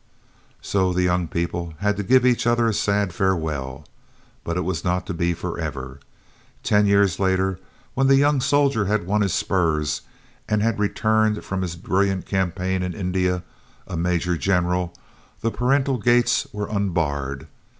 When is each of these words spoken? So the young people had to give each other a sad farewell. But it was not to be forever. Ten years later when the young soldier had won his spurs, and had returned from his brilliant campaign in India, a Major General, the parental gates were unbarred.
So 0.63 0.91
the 0.93 1.03
young 1.03 1.27
people 1.27 1.75
had 1.77 1.95
to 1.97 2.01
give 2.01 2.25
each 2.25 2.47
other 2.47 2.65
a 2.65 2.73
sad 2.73 3.13
farewell. 3.13 3.85
But 4.43 4.57
it 4.57 4.61
was 4.61 4.83
not 4.83 5.05
to 5.05 5.13
be 5.13 5.35
forever. 5.35 5.99
Ten 6.63 6.87
years 6.87 7.19
later 7.19 7.59
when 7.93 8.07
the 8.07 8.15
young 8.15 8.41
soldier 8.41 8.85
had 8.85 9.05
won 9.05 9.21
his 9.21 9.35
spurs, 9.35 10.01
and 10.49 10.63
had 10.63 10.79
returned 10.79 11.45
from 11.45 11.61
his 11.61 11.75
brilliant 11.75 12.25
campaign 12.25 12.81
in 12.81 12.95
India, 12.95 13.43
a 13.87 13.95
Major 13.95 14.37
General, 14.37 14.91
the 15.41 15.51
parental 15.51 15.99
gates 15.99 16.47
were 16.51 16.67
unbarred. 16.67 17.45